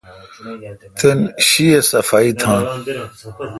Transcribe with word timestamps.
تین 0.99 1.19
شی 1.47 1.67
اؘ 1.77 1.81
صفائی 1.91 2.31
تھان۔ 2.41 2.61